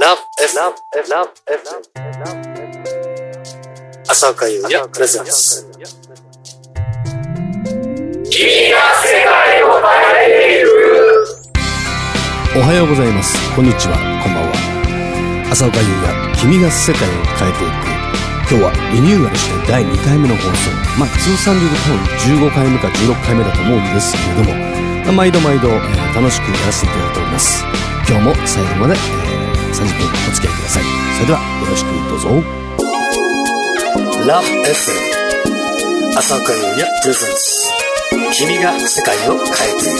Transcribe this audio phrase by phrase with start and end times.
[0.00, 0.72] Love FM
[1.12, 1.84] Love FM
[4.08, 5.70] 浅岡優也プレゼンツ
[8.24, 9.84] 君が世界を変
[10.24, 10.68] えている
[12.56, 13.36] おはようございます。
[13.54, 13.94] こんにちは。
[14.24, 15.52] こんばんは。
[15.52, 18.00] 浅岡優也君が世界を変えていく。
[18.48, 20.70] 今日はリニューアルして第2回目の放送。
[20.98, 24.56] まあ通算で言うと15回目か16回目だと思うんですけれども、
[25.04, 27.64] まあ毎度毎度、えー楽しくやらせていただいております。
[28.08, 29.39] 今日も最後まで、えー
[29.72, 30.84] 30分お付き合いください。
[31.14, 32.28] それではよろしくどうぞ。
[34.26, 37.28] Love FM 浅岡優也プレゼン
[38.32, 39.92] ツ君が世界を変えてい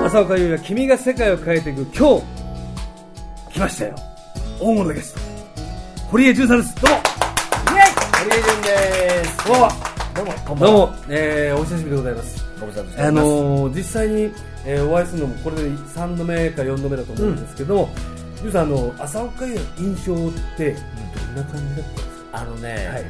[0.00, 0.06] く。
[0.06, 1.86] 浅岡優也君が世界を変えていく。
[1.96, 2.24] 今日
[3.52, 3.94] 来ましたよ。
[4.60, 5.20] 大物ゲスト。
[6.10, 6.74] 堀江潤さんです。
[6.82, 7.00] どうも。
[8.18, 9.46] 堀江潤です。
[9.48, 9.68] どうも。
[10.14, 10.32] どうも。
[10.56, 12.51] どうも、えー、お久しぶりでございます
[12.98, 13.10] あ。
[13.10, 14.32] のー、実際に、
[14.64, 17.88] えーお会いするのもこれで3度目か4度目だと思うんですけども、
[18.42, 20.16] 潤さんあの浅岡優也の印象っ
[20.56, 23.04] てどんな感じだったんですあのね、はい。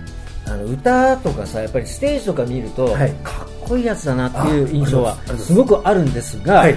[0.44, 3.10] あの歌とかさ、やっぱりステージとか見ると、はい。
[3.22, 5.46] かっこいいやつだなっていう印象はす。
[5.46, 6.76] すごくあるんですが、はい。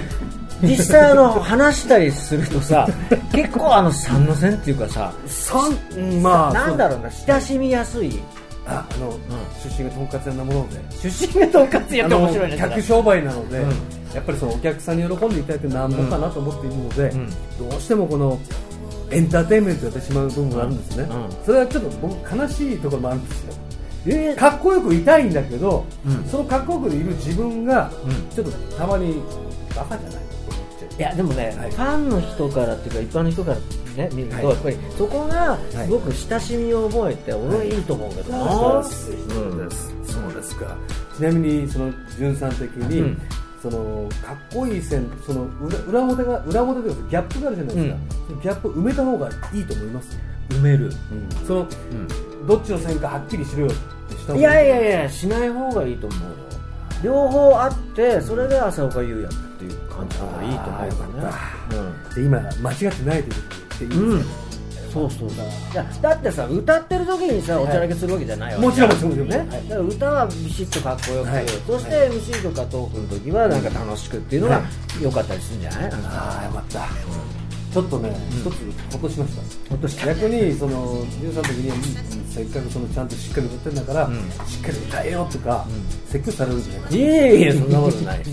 [0.62, 2.88] 実際あの話したりするとさ、
[3.32, 5.12] 結構あの三の線っていうかさ、
[6.22, 8.22] まあなんだろうな、親しみやすい。
[8.66, 9.16] ああの、
[9.62, 12.56] 出身がとんかつ屋なもので出身がとんかつやって面白いね。
[12.60, 13.70] あの客商売なので、うん。
[14.14, 17.30] やっぱりそのお客さんに喜んでいただいてなんぼかなと思っているので、ん。
[17.70, 18.40] どうしてもこの
[19.10, 21.24] エンターテインメントやってしまう部分があるんですね、うん。
[21.24, 23.52] うんそれはちょっと僕悲しいところもあるんですよ。
[24.06, 24.36] えー。
[24.36, 26.24] かっこよくいたいんだけど、うん。
[26.24, 28.28] そのかっこよくいる自分が、うん。
[28.34, 29.22] ちょっとたまに
[29.76, 30.20] バカじゃない？
[30.20, 31.70] のと思っちゃういやでもね、はい。
[31.70, 33.56] ファンの人からっていうか一般の人から
[33.96, 34.44] ね見ると、はい。
[34.44, 40.12] やっぱりそこがすごく親しみを覚えて、俺はいいと思うけどな、そうですそうです。
[40.12, 40.76] そうですか。
[41.16, 43.22] ちなみにその潤さん的に、うん。
[43.62, 47.96] そのかっこいい線その裏裏表が裏表というかギャップがあるじゃないですか、
[48.28, 50.18] そのギャップを埋めた方がいいと思います？
[50.50, 50.92] 埋める、
[51.46, 51.68] その、
[52.46, 53.74] どっちの線かはっきりしろよっ
[54.08, 56.28] てしたいやいやいやしない方がいいと思うよ。
[57.02, 61.06] 両方あってそれで浅岡優也っていう感じの方がいいと思うかか
[61.72, 64.46] らねで今間違ってないということっていいうん、です
[64.96, 65.28] そうそう。
[65.74, 69.48] だだってさ歌ってる時にさおちゃらけするわけじゃないわけもちろんもちろんね、はい。
[69.48, 71.48] だから歌はビシッとかっこよく、はい。
[71.48, 74.62] そして MC とかトークの時はなんか楽しくっていうのが
[75.02, 76.88] 良かったりするんじゃない、ああよかった、
[77.72, 79.70] ちょっとね、一つほっとしました。
[79.70, 80.06] ほっとした。
[80.14, 84.14] 逆にその潤さんの時にせっかくそのちゃんとしっかり歌ってるんだから、ん。
[84.46, 85.66] しっかり歌えよとか、
[86.06, 88.30] 説教されるんじゃないかいえいえそんなことないです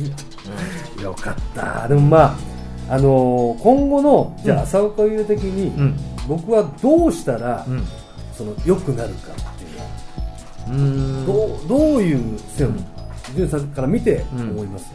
[1.01, 1.87] よ、 よかった。
[1.89, 2.52] でもまあ
[2.89, 5.95] あのー今後のじゃあ浅岡優的に、うん。
[6.27, 7.83] 僕はどうしたら、うん。
[8.33, 10.77] その良くなるかっていう。
[10.77, 11.25] うん。
[11.25, 12.73] どうどういう線を
[13.35, 14.91] 潤さんから見て思います、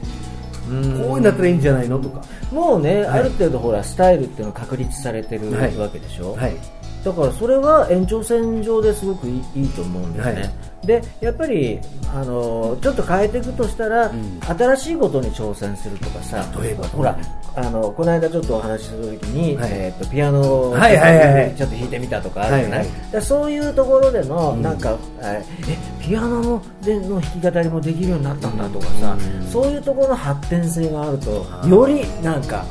[0.71, 0.82] うん。
[0.82, 2.22] こういうのだったらいいんじゃないのとか、
[2.53, 3.21] もうね、はい。
[3.21, 5.76] ある程度ほらスタイルっていうのが確立されてるはい。
[5.76, 6.56] わけでしょ、はい。
[7.05, 10.50] だからそれは延長線上ですごくいいいいと思うんですね、はい
[10.84, 11.80] でやっぱり
[12.14, 14.40] あのちょっと変えていくとしたら、ん。
[14.40, 17.18] 新しいことに挑戦するとかさ例えばほら
[17.56, 19.70] あのこの間ちょっとお話しするときに、はい。
[19.72, 21.34] えー、とピアノをはいはいはい。
[21.34, 24.62] はいちょっと弾いてみたとかあるじゃない、はいはいそういうところでの、うん。
[24.62, 29.46] なんかええピアノのでの弾き語りもできるようになったんだとかさ、うん。
[29.50, 32.64] そういうところの発展性があるとよりなんか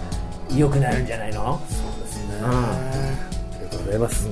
[0.55, 1.59] 良くなるんじゃないの？
[1.69, 2.45] そうですね、うん。
[2.45, 2.79] あ
[3.59, 4.29] りがとうございます、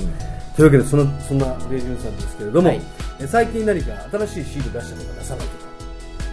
[0.55, 2.77] というわけでそのそんなレイジュンさんですけれども、はい。
[2.77, 2.81] え
[3.27, 5.65] 最近何か新しいシール出したとか出さないとか。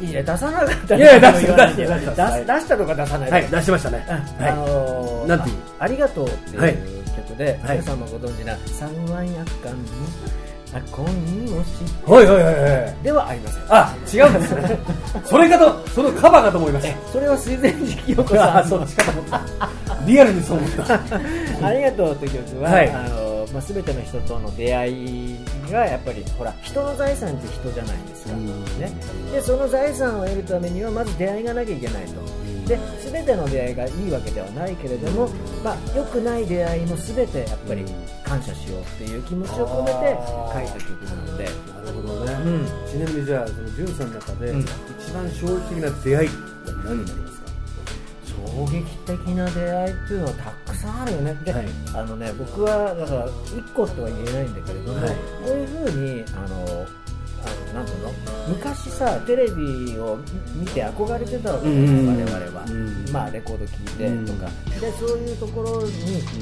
[0.00, 3.32] いや出さなかったいや出した出した出し出したとか出さないで。
[3.32, 4.12] はい出しましたね、あ
[4.43, 4.54] はい。
[4.56, 6.72] のーなんていうあありがとうってはい。
[6.72, 7.76] いう曲で、はい。
[7.78, 9.76] 皆さんもご存知な三万夜間の
[10.75, 11.06] あ恋を
[11.65, 11.69] し
[12.06, 12.94] はいはいはいはい。
[13.04, 13.62] ではありません。
[13.69, 14.78] あ違うんですね。
[15.25, 19.41] それかとそのカバーかと思いましそれは水前寺清子たさんそっちかと思った
[20.06, 20.94] リアルにそう思った。
[21.66, 22.91] ありがとうという曲は、はい。
[22.91, 23.22] あの
[23.53, 25.39] まあ、全ての人との出会い
[25.71, 28.65] がやっぱりほら人の財産って人じゃないですか、うん。
[28.79, 28.93] ね、
[29.31, 32.13] でその財産を得るためにはまず出会いがなきゃいけないと、
[32.66, 32.78] で
[33.13, 35.28] 全ての出会いがいいわけではないけれども、
[35.63, 37.84] まあ、良くない出会いも全てやっぱり
[38.25, 40.16] 感謝しようっていう気持ちを込めて
[40.53, 41.45] 書いた曲なので。
[41.45, 41.51] な
[41.91, 42.66] るほどね、うん。
[42.89, 44.60] ちなみにじゃあそのジュンさんの中で、うん。
[44.60, 44.69] 一
[45.13, 46.37] 番衝撃的な出会いって
[46.84, 47.32] 何になりますか？
[48.53, 51.34] 衝撃的な出会いっていうのはたくさんあるよね。
[51.43, 51.66] で、はい。
[51.95, 55.10] あのね僕はだから1個とは言えないんだけれども、はい。
[55.10, 55.16] こ
[55.47, 56.87] ういうふうにあのあの
[57.72, 58.13] なんていうの？
[58.48, 60.19] 昔さテレビを
[60.54, 62.24] 見て憧れてたわけうんうんうん。
[62.24, 63.13] 我々は、うん。
[63.13, 65.91] まあレコード聴いてとか、でそういうところに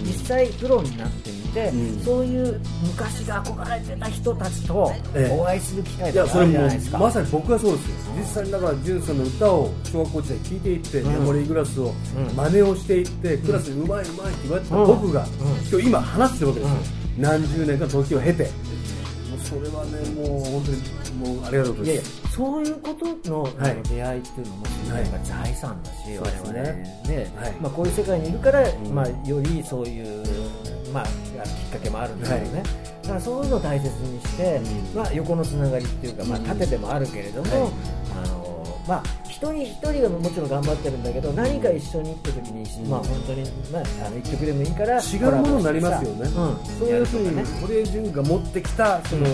[0.04, 2.04] 実際プロになってみて、うん。
[2.04, 5.38] そういう昔が憧れてた人たちとええ。
[5.38, 7.94] お会いする機会いやそれとかあるじゃもないですか、まさに僕はそうですよ。
[8.18, 11.12] 実際にだからジュンさんの歌を小学校時代聴いていって、うん。
[11.12, 12.36] メモリーグラスをうん。
[12.36, 14.86] 真似をしていって、クラスにうまいうまいって言われてたうん。
[14.86, 15.28] 僕が、うん。
[15.70, 16.76] 今日今話してるわけですよ、
[17.18, 18.50] 何十年か時を経て
[19.50, 27.32] それはねもう本当にもうありがとうごいやいやざいますそういうことの,、はいあの出会いっていうのもはいやっぱ財産だし、我々ねね。
[27.36, 27.52] はい。
[27.60, 28.86] まあ、こういう世界にいるから、ん。
[28.88, 30.24] まあ、よりそういう、
[30.92, 31.12] まあ、きっ
[31.72, 32.62] かけもあるんだけどね、
[33.02, 34.96] だからそういうのを大切にして、うん。
[34.96, 36.44] まあ、横のつながりっていうか、まあ、うん。
[36.44, 37.70] 縦でもあるけれども、
[38.90, 42.90] まあ、一人一人がもちろん頑張ってるんだけど何か一緒に行った時に、うん。
[42.90, 46.32] まあ、本当に、まあ、あの一曲でもいいから違うものになりますよね、うん、
[46.76, 47.44] そういうふうにね。
[47.60, 49.26] 堀江潤が持ってきたその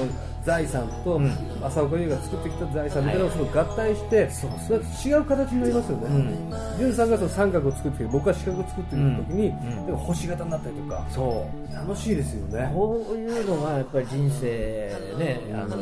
[0.47, 1.31] 財産と、うん。
[1.65, 4.17] 浅岡優が作ってきた財産みたいなのをその合体して、
[5.05, 6.79] 違う形になりますよね、うん。
[6.79, 9.49] 潤さんがその三角を作って僕は四角を作ってる時に、
[9.89, 9.97] うん。
[9.97, 11.75] 星型になったりとかそう。
[11.75, 12.71] 楽しいですよね。
[12.73, 15.77] こういうのがやっぱり人生ね、あの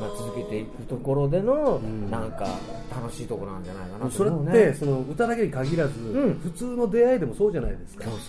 [0.00, 2.10] まあ、続けていくところでの、ん。
[2.10, 2.46] なんか
[2.90, 4.30] 楽しいところなんじゃないかなとそれ。
[4.30, 6.40] ってその歌だけに限らず、ん。
[6.42, 8.04] 普通の出会いでもそうじゃないですか。
[8.04, 8.22] そうそう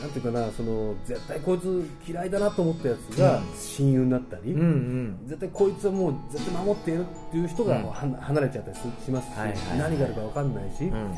[0.00, 4.52] なんていうかなその絶対こいつ嫌いだなと思ったやつが親友になったり、そう。
[4.54, 5.18] うんうん。
[5.26, 7.78] 絶対こいつはもう絶対守っているっていう人が
[8.20, 9.78] 離れちゃったりしますし、はいはいはい。
[9.78, 11.14] 何があるか分かんないし、うん。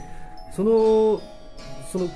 [0.53, 1.21] その
[1.93, 2.09] その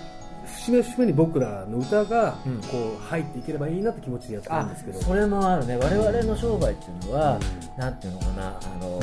[0.47, 2.61] 節目節目に僕らの歌がうん。
[2.63, 5.77] こう入っていければいいなって気持ちでやってるんあですけど、それもあるね。
[5.77, 7.39] 我々の商売っていうのは、
[7.77, 9.01] うなんていうのかなあの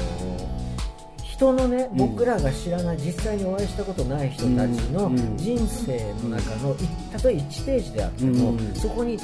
[1.41, 1.97] 人のねうん。
[1.97, 5.37] 僕らが知らない実際にお会いしたことない人たちのうん。
[5.37, 6.77] 人生の中のい
[7.11, 8.75] たとえ1ページであっても、うん。
[8.75, 9.17] そこに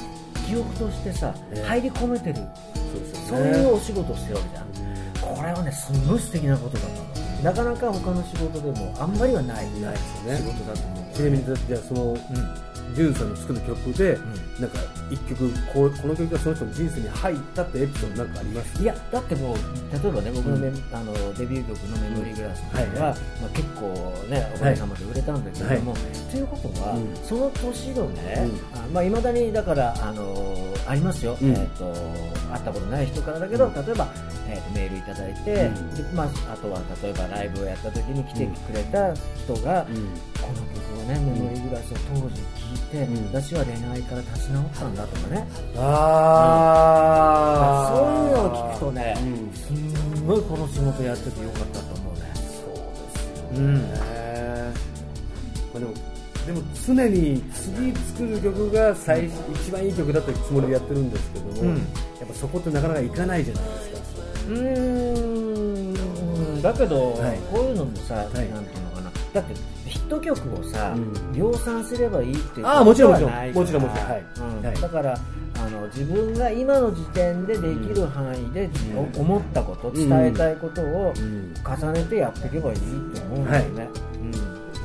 [0.46, 2.40] 記憶としてさ、ね入り込めてる。
[3.28, 7.02] そういうお仕事をしてるわけじゃん、これはねすごい素敵なことだと思
[7.40, 7.44] う。
[7.44, 9.66] なかなか他の仕事でもあんまりはない。
[9.80, 10.38] ないですよね。
[10.38, 11.14] 仕事だと思う。
[11.14, 12.16] ちなみにじゃあその
[12.94, 14.18] ジュンさんの作る曲で、
[14.58, 14.78] なんか
[15.10, 18.82] 一曲こうこの曲がその人の人生に入ったってエピソードなんかあります？
[18.82, 23.18] いやだってもう例えばね僕のメ、あのデビュー曲の「メモリーグラス」っていうのは、はい。
[23.40, 25.94] まあ、結構ねおかげさまで売れたんだけれども、
[26.30, 27.16] ということは、うん。
[27.24, 28.78] その年のね、うん。
[28.78, 31.50] あまあ、未だにだからあのありますよ、うん。
[31.50, 31.92] えー、と
[32.52, 34.08] 会ったことない人からだけど例えば、
[34.48, 35.70] えーとメールいただいて、
[36.14, 39.94] まあ、あとは例えばライブをやった時に来てくれた人が、うん。
[40.40, 43.26] この曲をね「メモリーグラス」を当時聴いて、うん。
[43.26, 47.08] 私は恋愛から立ち直ったんだとかね、あ
[47.90, 49.50] そういうのを聞くとね、うん。
[49.54, 52.20] すんごいこの仕事やっててよかったと思うね。
[52.34, 52.40] そ
[52.70, 53.74] うですようん。
[53.74, 53.98] ね、
[55.72, 55.92] まあ、でも
[56.46, 61.68] でも常に次作る曲が最一番いい曲だというつもりでやってるんですけども、うん。
[61.68, 61.74] や
[62.24, 63.98] っぱそこってなかなかいかないじゃないですか
[64.48, 64.58] うー
[66.58, 66.62] ん。
[66.62, 67.38] だけど、はい。
[67.52, 68.18] こういうのもさ、い。
[68.24, 69.10] なんていうのかな。
[69.32, 69.54] だって
[70.08, 71.32] ト曲をさ、うん。
[71.32, 73.52] 量産すればいいっていうああもちろんもちろん。
[73.52, 74.08] もちろんもちろん。
[74.08, 74.24] はい。
[74.38, 74.66] うん。
[74.66, 74.80] はい。
[74.80, 78.70] だからあの自分が今の時点でできる範囲で、
[79.16, 81.54] 思ったこと伝えたいことをうん。
[81.64, 82.78] 重ねてやっていけばいい
[83.14, 83.88] と思うんだよね。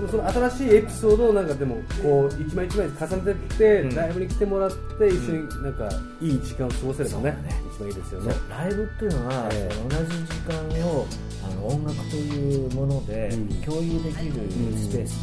[0.10, 3.96] その新しいエピソードをなんかでもこう一枚一枚重ねてって、うん。
[3.96, 5.90] ライブに来てもらって一緒になんか
[6.20, 7.38] いい時間を過ごせればね,、
[7.76, 8.34] 一番いいですよね。
[8.50, 9.90] ライブっていうのは、ええ。
[9.90, 11.06] 同じ時間を
[11.44, 13.48] あの音楽というものでうん。
[13.62, 14.34] 共有できる
[14.78, 15.16] スペース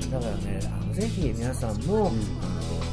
[0.00, 2.10] じゃない、だからねあのぜひ皆さんも、あの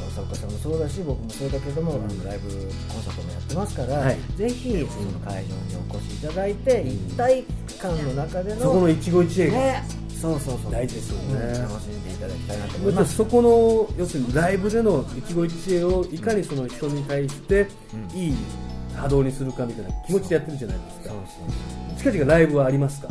[0.08, 2.24] 浅岡さんもそうだし僕もそうだけども、うん。
[2.24, 4.18] ライブコンサートもやってますから、はい。
[4.36, 7.44] ぜひその会場にお越しいただいて、一体
[7.80, 10.72] 感の中でのそこの一期一会が、ねそうそうそう。
[10.72, 11.34] 大事ですよね。
[11.34, 13.16] うん楽しんでいただきたいなと思います。
[13.16, 17.66] そこの要するにライブでの一期一会をいかにその人に対して
[18.12, 18.18] うん。
[18.18, 18.34] いい
[18.96, 21.14] 波動にするかみたいな気持ちでやってるじゃないですか。
[21.98, 23.08] 近々ライブはありますか？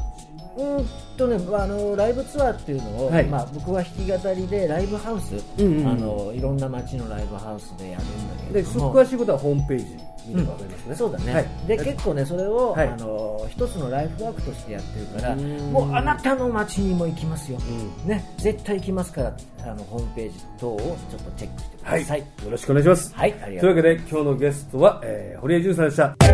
[0.58, 3.26] うーんとね、あのライブツアーっていうのを、はい。
[3.26, 8.94] まあ、僕は弾き語りでライブハウス、うんうんあのいろんな街のライブハウスでやるんだけども。
[8.94, 9.98] 詳しいことはホームページ
[10.32, 11.48] 見ればわかりますね、そうだね、はい。
[11.68, 12.88] で結構ねそれを、はい。
[12.88, 15.72] あの一つのライフワークとしてやってるからうん。
[15.72, 17.58] もうあなたの街にも行きますよ、
[18.06, 22.20] うね、絶対行きますからあのホームページ等をちょっとチェックしてくだはい、さい。
[22.20, 26.16] よろしくお願いします、はい、とうというわけで今日のゲストは、えー堀江潤さんでした。
[26.20, 26.28] 君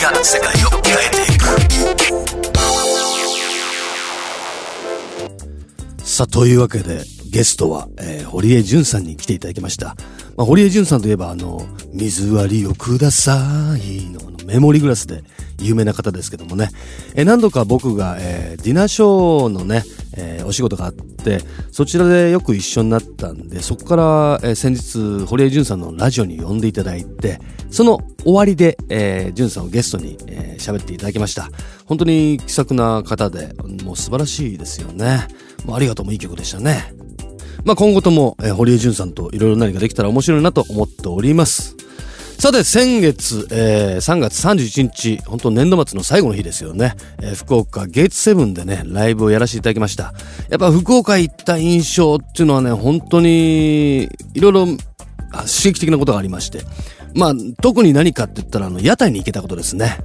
[0.00, 1.44] が世界を変えていく。
[6.04, 7.00] さあ、というわけで、
[7.30, 9.96] ゲストは、えー堀江淳さんに来ていただきました。
[10.36, 15.22] まあ、堀江淳さんといえば、あの、水割りをくださいのメモリグラスで
[15.60, 16.70] 有名な方ですけどもね、
[17.14, 19.84] えー何度か僕が、えーディナーショーのね、
[20.16, 31.50] えーお仕事があって、そちらでよく一緒になったんで、そこから、えー先日、堀江淳さんのラジオに呼んでいただいて、その終わりで、えー、ジュンさんをゲストに、えー、喋っていただきました。
[31.86, 33.54] 本当に気さくな方で、
[33.84, 35.26] もう素晴らしいですよね。
[35.64, 36.94] もうありがとうもいい曲でしたね。
[37.64, 41.76] まあ今後とも、えー、堀江淳さんといろいろ何かできたら面白いなと思っております。
[42.38, 46.94] さて、先月、えー、3月31日、本当年度末の最後の日ですよね。
[47.20, 50.14] えー、福岡ゲーツセブンでね、ライブをやらせていただきました。
[50.48, 54.76] やっぱ福岡行った印象っていうのはね、本当に、いろいろ刺
[55.72, 56.62] 激的なことがありまして。
[57.12, 59.98] まあ、特に何かって言ったら、あの、屋台に行けたことですね。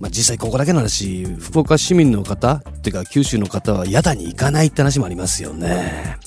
[0.00, 6.18] まあ、実際ここだけの話、福岡市民の方っていうか九州の方は屋台に行かないって話もありますよね。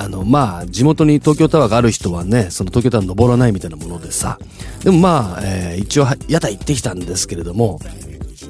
[0.00, 4.38] あの、まあ、地元に東京タワーがある人はね、その東京タワー登らないみたいなものでさ。
[4.82, 7.78] でもまあ、えー、一応屋台行ってきたんですけれども、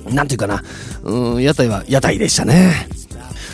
[0.09, 0.63] なんていうかな、
[1.03, 2.89] うん、屋台は屋台でしたね。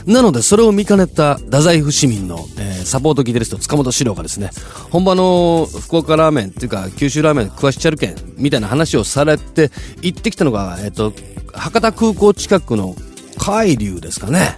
[0.04, 4.50] なので、それを見かねた太宰府市民の、えー、サポートギタリスト塚本史郎がですね、
[4.90, 9.70] 本場の福岡ラーメンっていうか、九州ラーメン食わしちゃるけん、みたいな話をされて、
[10.02, 11.14] 行ってきたのが、えっ、ー、と、
[11.54, 12.94] 博多空港近くの
[13.38, 14.54] 海流ですかね。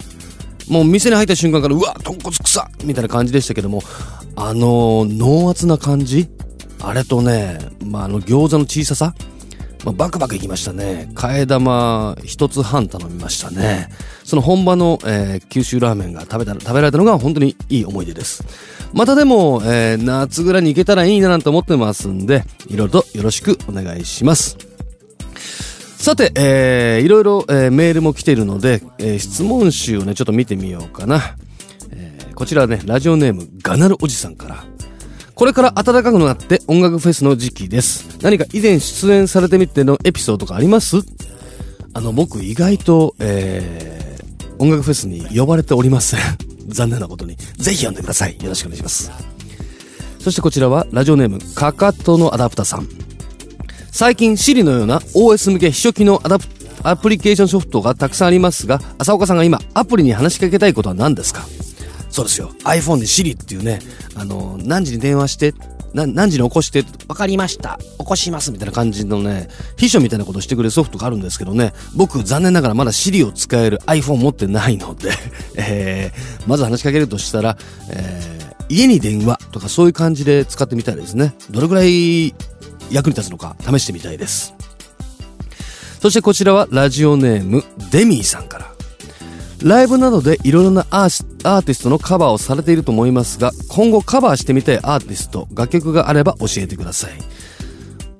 [0.69, 3.81] もう店に入った瞬間から、うわ、豚骨臭みたいな感じでしたけども、
[4.35, 6.29] あの、濃厚な感じ
[6.81, 9.13] あれとね、まあ、あの、餃子の小ささ
[9.85, 11.09] まあ、バクバクいきましたね。
[11.15, 13.89] 替え玉一つ半頼みましたね。
[14.23, 18.43] その本場の、えー、九州ラーメンが食べた、食べられたのが本当にいい思い出です。
[18.93, 24.68] またでも、えー、夏ぐらいに行けたらいいななんて思ってますんで、いろいろとよろしくお願いします。
[25.99, 31.35] さて、えー、いろいろ、えー、メールも来ているので、えー、質問集をね、ちょっと見てみようかな。
[31.91, 34.63] えー、こちらね、ラジオネーム、ガナルおじさんから。
[35.35, 38.17] これから暖かくなって音楽フェスの時期です。
[38.21, 40.97] 何か以前出演されてみてのエピソードとかあります？
[41.93, 46.19] あの、僕意外と、えー、音楽フェスに呼ばれておりません。
[46.69, 47.35] 残念なことに。
[47.57, 48.37] ぜひ呼んでください。
[48.41, 49.11] よろしくお願いします。
[50.19, 52.87] そしてこちらは、ラジオネーム、かかとのアダプタさん。
[53.91, 56.45] 最近 Siri のような OS 向け秘書機能のアダプ
[56.81, 61.45] アプリケーションソフトがたくさんありますが、浅岡さんが今アプリに話しかけたいことは何ですか？
[62.09, 62.51] そうですよ。
[62.63, 63.79] iPhone で Siri っていうね、
[64.15, 65.53] あの、何時に電話して、
[65.93, 67.77] 何時に起こして、わかりました。
[67.99, 75.11] 起こしますみたいな感じのね、秘書みたいなことしてくれるソフトがあるんですけどね、僕残念ながらまだ Siri を使える iPhone 持ってないので
[75.57, 77.57] えー、まず話しかけるとしたら、
[77.89, 81.33] えー、家に電話とかそういう感じで使ってみたいですね。
[81.51, 82.33] どれぐらい
[82.91, 84.53] 役に立つのか試してみたいです。
[86.01, 88.69] そしてこちらはラジオネームデミーさんから。
[89.61, 97.11] ライブなどでいろいろなアーティストのカバーをされていると思いますが、今後カバーしてみたいアーティスト、楽曲があれば教えてください。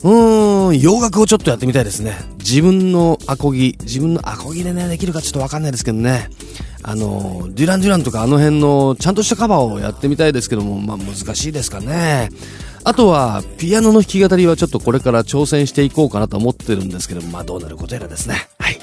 [0.02, 2.18] うーん、洋楽をちょっとやってみたいですね。
[2.40, 6.30] 自分のアコギ、自分のアコギでね、できるかちょっとわかんないですけどね。
[6.84, 12.30] あの、デュラン・デュランとかあの辺のちゃんとしたカバーをやってみたいですけども、まあ難しいですかね。
[12.84, 18.48] あとは、ピアノの弾き語りはちょっとこれから挑戦していこうかなと思ってるんですけど、まあどうなることやらですね。
[18.58, 18.80] はい。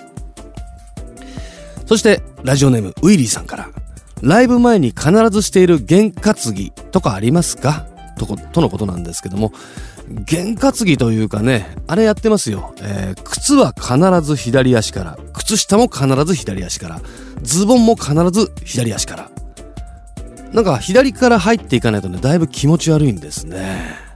[1.86, 3.70] そして、ラジオネーム、ウィリーさんから、
[4.22, 7.86] ライブ前に必ずしている験担ぎとかありますか？
[8.18, 9.52] とこ、とのことなんですけども、
[10.24, 12.74] 験担ぎというかね、あれやってますよ。
[12.80, 17.00] えー、靴は必ず左足から、靴下も必ず左足から、
[17.42, 19.30] ズボンも必ず左足から。
[20.52, 24.06] なんか左から入っていかないとね、だいぶ気持ち悪いんですね。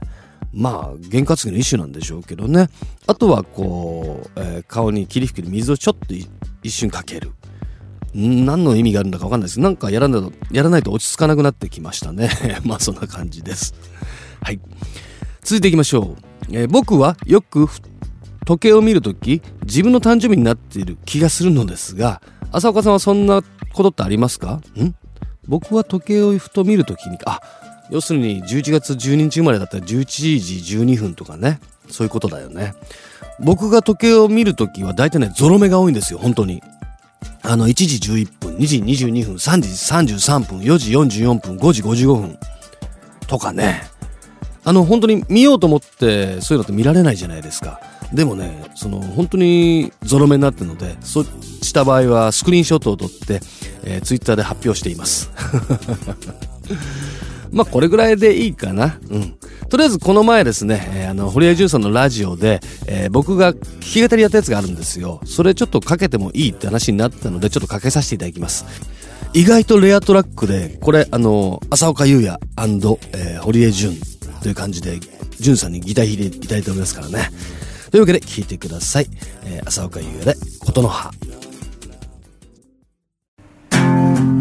[0.53, 2.69] まあ、験担ぎの一種なんでしょうけどね。
[3.07, 6.13] あとは、こう、えー、顔に霧吹きで水をちょっと
[6.63, 7.31] 一瞬かける。
[8.13, 9.59] 何の意味があるんだかわかんないです。
[9.61, 12.29] なんかやらないと、やらないと落ち着かなくなってきましたね。
[12.65, 13.73] まあ、そんな感じです。
[14.41, 14.59] はい。
[15.43, 16.23] 続いていきましょう。
[16.51, 17.69] えー、僕はよく
[18.45, 22.21] 時計を見るとき、自分の誕生日になっている気がするのですが、
[22.51, 23.41] 浅岡さんはそんな
[23.73, 24.61] ことってありますか？
[24.77, 24.93] ん？
[25.47, 27.41] 僕は時計をふと見るときに、あ、
[27.89, 30.05] 要するに11月12日生まれだったら11
[30.39, 31.59] 時12分とかね。
[31.89, 32.73] そういうことだよね。
[33.39, 36.61] 僕が時計を見るときは大体ね、ゾロ目が多いんですよ、本当に。
[37.43, 42.37] あの、1時11分、2時22分、3時33分、4時44分、5時55分
[43.27, 43.83] とかね。
[44.63, 47.81] あの、本当に見ようと思ってそういうのって見られないじゃないですか。
[48.13, 51.25] でもね、その本当にゾロ目になってるので、そ
[51.71, 53.39] した場合はスクリーンショットを撮って、
[53.83, 55.31] えー、ツイッターで発表しています。
[57.51, 58.99] まあ、これぐらいでいいかな。
[59.09, 59.35] うん。
[59.69, 65.21] とりあえずこの前ですね、えー、あの、堀江淳さんのラジオで、えー、僕が弾き語りやったやつがあるんですよ。
[65.25, 68.65] それちょっとかけてもいいって話になったので、ちょっとかけさせていただきます。
[69.33, 72.37] 意外とレアトラックで、これ、あの、浅岡優也
[73.13, 73.97] えー、堀江淳
[74.41, 74.99] という感じで、
[75.39, 77.29] 淳さんにギター弾いていただいておりますからね。
[77.91, 79.07] というわけで聴いてください。
[79.45, 80.35] えー、浅岡優也で、
[80.65, 81.11] 琴の葉。
[83.91, 84.40] あな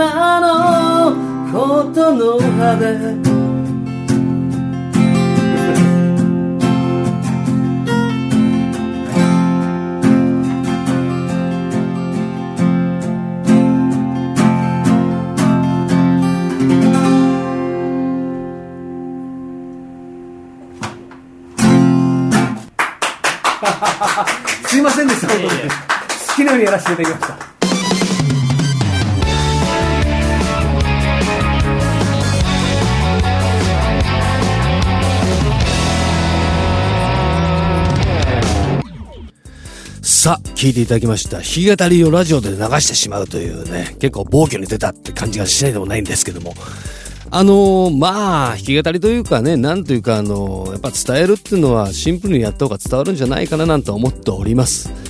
[0.00, 1.14] らの
[1.52, 3.20] ことの葉で
[24.66, 25.50] すいませんでした、本当に。
[25.50, 27.49] 好きなようにやらせていただきました。
[40.20, 41.38] さあ、聞いていただきました。
[41.38, 46.52] 弾き語りをラジオで流してしまうというね、結構暴挙に出たって感じがしないでもないんですけども。
[47.30, 54.90] あのーまあ、弾き語りというかね、なんというか、あのーやっぱ伝えるっていうのはシンプルにやった方が伝わるんじゃないかななんて思っております。
[54.92, 55.02] 君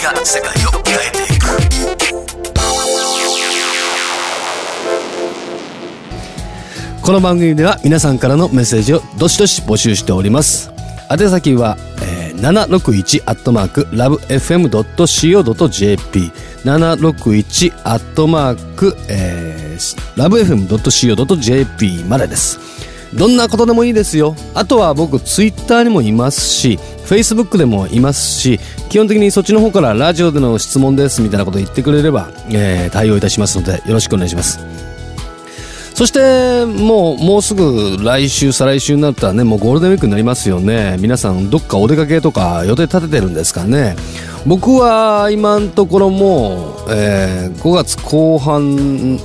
[0.00, 1.46] が世界を変えていく
[7.04, 10.70] この番組では皆さんからのメッセージをどしどし募集しております。
[11.10, 11.91] 宛先は、えー、
[12.42, 14.32] 761アットマーク lovefm.co.jp
[16.64, 22.58] 761アットマーク、えー、lovefm.co.jp までです。
[23.14, 24.34] どんなことでもいいですよ。
[24.54, 34.91] あとは僕、ツイッターにもいますし、Facebook でもいますし、基本的にそっちの方からラジオでの質問ですみたいなこと言ってくれれば、えー対応いたしますので、よろしくお願いします。
[36.02, 40.96] そして、もう、もうすぐ来週、再来週になったらね、もうゴールデンウィークになりますよね。
[40.98, 43.94] 皆さん、どっかお出かけとか予定立ててるんですかね。
[44.44, 48.74] 僕は今のところもう、えー5月後半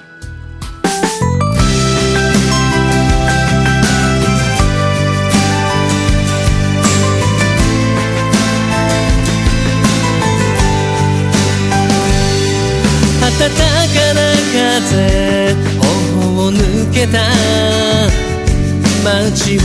[19.07, 19.61] 街を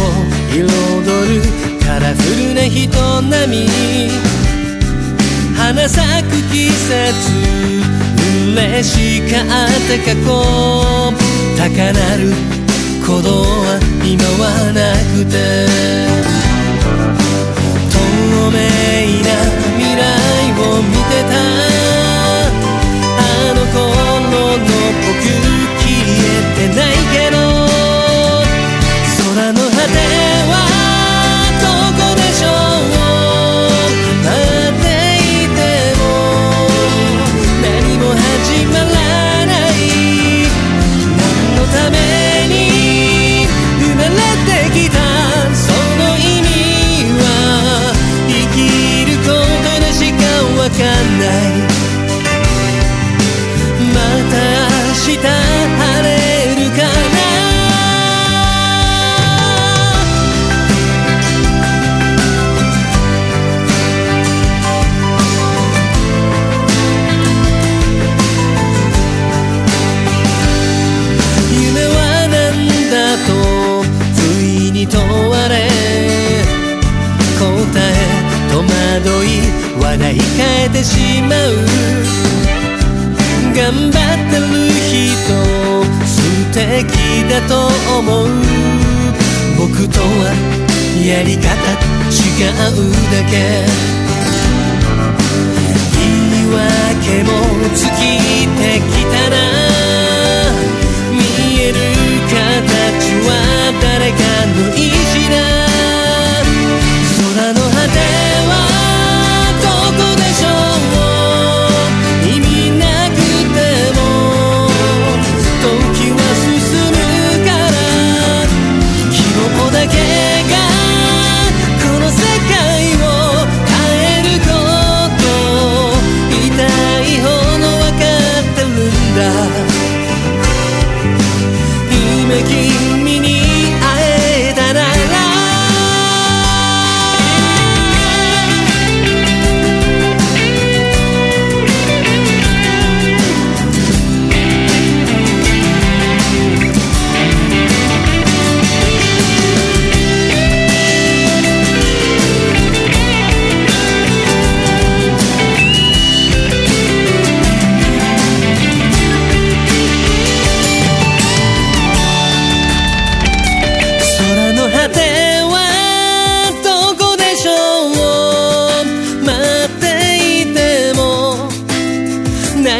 [0.53, 1.41] 彩る
[1.83, 3.67] カラフルな人並み。
[5.57, 6.91] 花咲く季節
[8.53, 9.45] 嬉しかっ
[9.87, 10.21] た過去。
[11.57, 12.23] 高鳴る
[13.01, 15.33] 鼓動は今はなくて。
[17.89, 17.97] 透
[18.51, 18.55] 明
[19.25, 19.29] な
[19.79, 19.99] 未来
[20.53, 21.33] を見てた。
[23.17, 23.19] あ
[23.55, 23.81] の頃
[24.29, 24.69] の僕
[25.17, 25.33] 消
[26.13, 27.30] えてないけど。
[83.71, 83.95] 頑張っ
[84.29, 85.31] てる人
[86.05, 86.19] 素
[86.51, 86.59] 敵
[87.29, 88.27] だと思う
[89.57, 90.35] 僕とは
[90.99, 91.47] やり方
[92.11, 93.33] 違うだけ。
[95.93, 96.03] 言
[96.41, 97.31] い訳も
[97.73, 97.99] 尽き
[98.57, 99.33] てきたな。
[101.13, 101.19] 見
[101.61, 101.73] える
[102.27, 102.35] 形
[103.25, 103.29] は
[103.81, 105.60] 誰かの意地だ。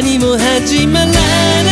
[0.02, 1.71] 何も始まらない